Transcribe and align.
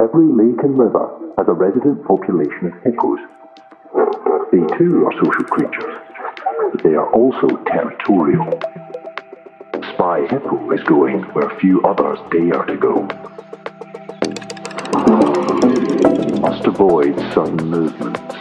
Every 0.00 0.24
lake 0.32 0.62
and 0.62 0.78
river 0.78 1.10
has 1.36 1.46
a 1.46 1.52
resident 1.52 2.02
population 2.06 2.68
of 2.68 2.82
hippos. 2.82 3.18
They 4.50 4.78
too 4.78 5.04
are 5.04 5.12
social 5.12 5.44
creatures, 5.44 5.94
but 6.72 6.82
they 6.82 6.94
are 6.94 7.12
also 7.12 7.48
territorial. 7.66 8.48
Spy 9.92 10.26
Hippo 10.30 10.70
is 10.70 10.82
going 10.84 11.20
where 11.34 11.50
few 11.60 11.82
others 11.82 12.18
dare 12.30 12.64
to 12.64 12.76
go. 12.78 13.06
Must 16.40 16.66
avoid 16.66 17.14
sudden 17.34 17.68
movements. 17.68 18.34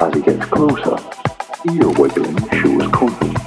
As 0.00 0.14
he 0.14 0.22
gets 0.22 0.46
closer, 0.46 0.98
ear 1.72 1.88
wiggling 1.98 2.38
shows 2.52 2.86
confidence. 2.92 3.42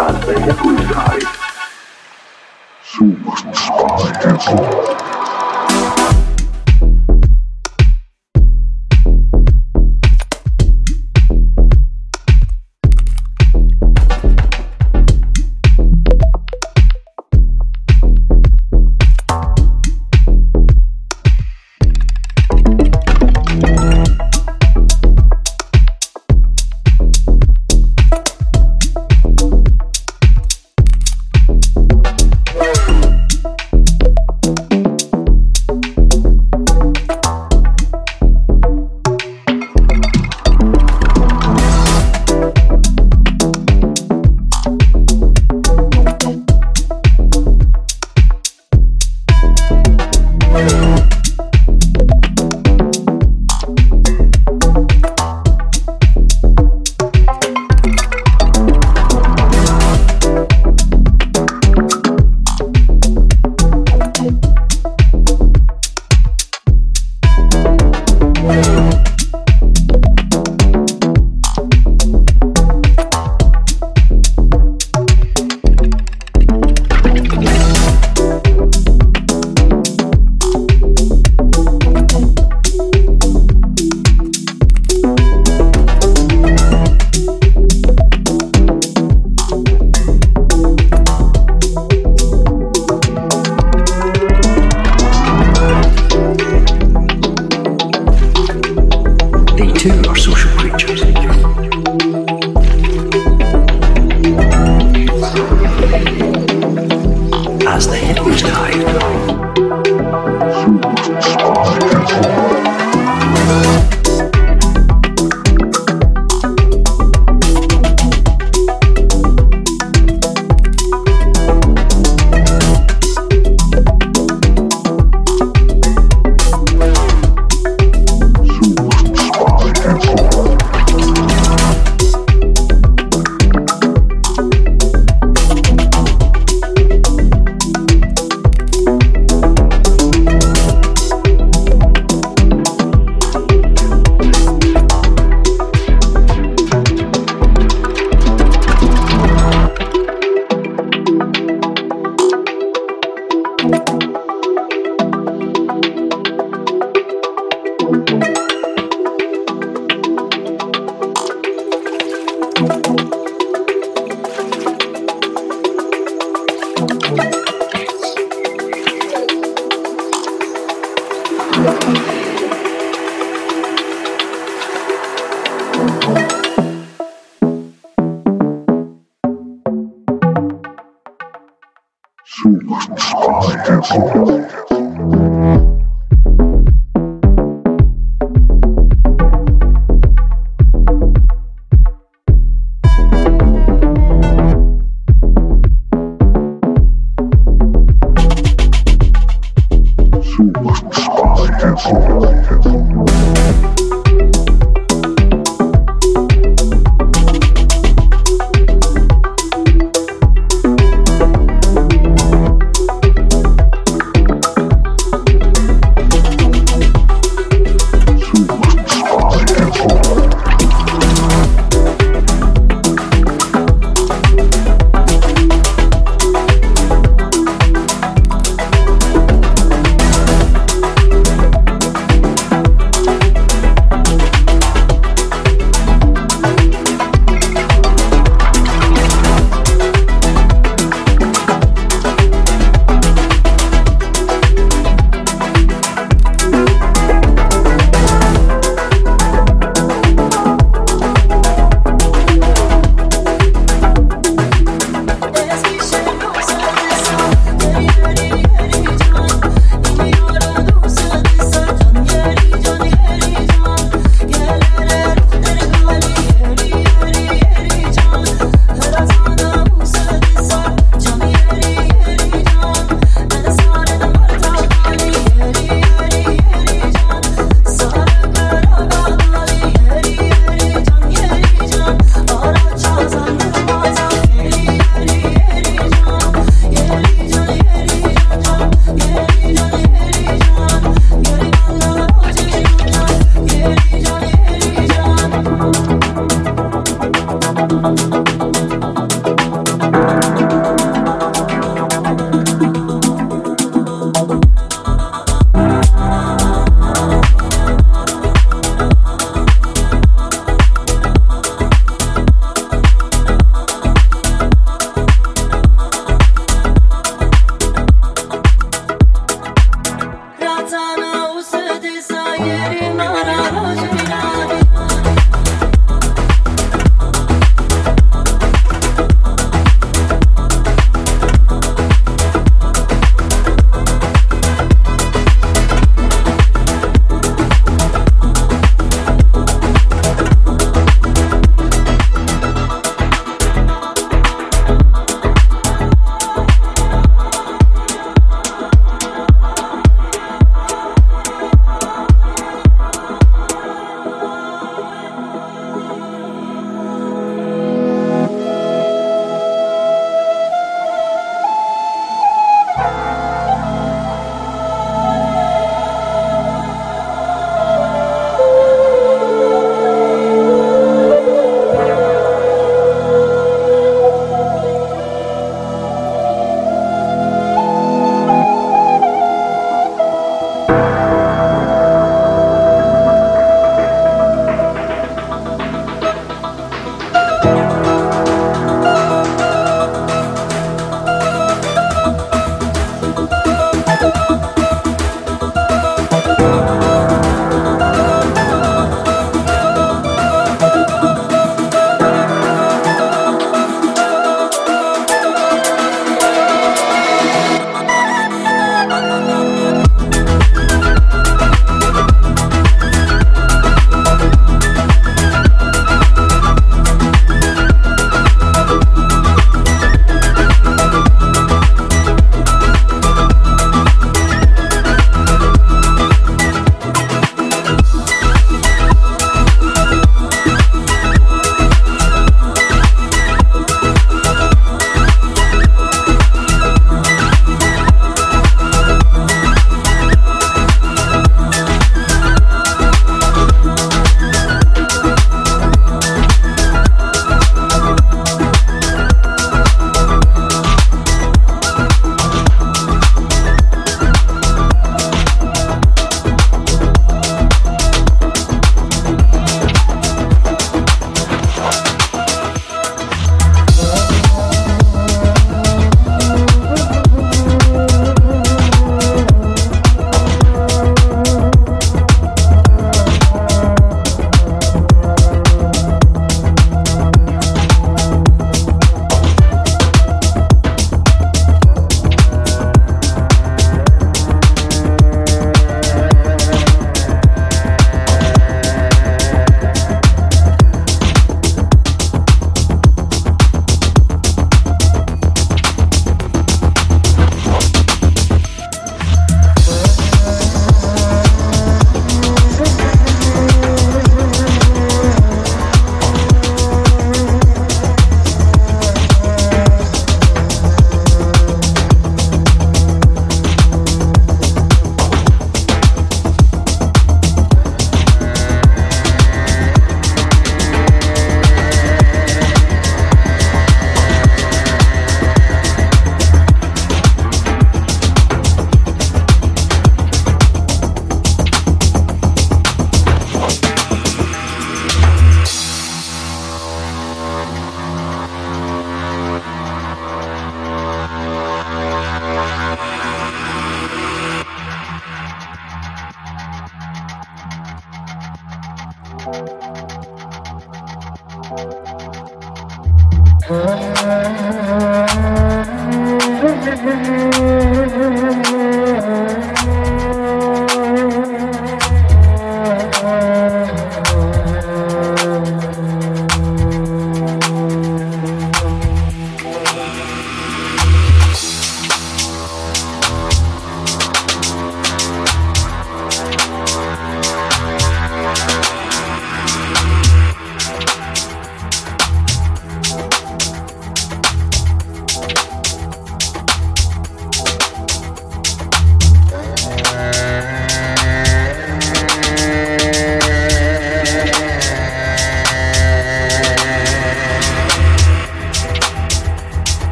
As 0.00 0.26
the 0.26 0.40
hippos 0.44 0.90
dive, 0.90 1.49
so 3.36 3.48
must 3.48 3.66
Spy 3.66 5.09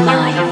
mine. 0.00 0.43